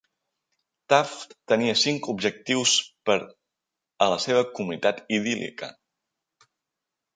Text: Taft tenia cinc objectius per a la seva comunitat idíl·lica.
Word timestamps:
Taft 0.93 1.35
tenia 1.53 1.75
cinc 1.81 2.09
objectius 2.13 2.73
per 3.11 3.19
a 4.07 4.09
la 4.15 4.19
seva 4.27 4.43
comunitat 4.61 5.07
idíl·lica. 5.21 5.73